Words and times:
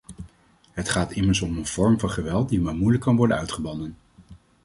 Het 0.71 0.89
gaat 0.89 1.11
immers 1.11 1.41
om 1.41 1.57
een 1.57 1.65
vorm 1.65 1.99
van 1.99 2.09
geweld 2.09 2.49
die 2.49 2.59
maar 2.59 2.75
moeilijk 2.75 3.03
kan 3.03 3.15
worden 3.15 3.37
uitgebannen. 3.37 3.97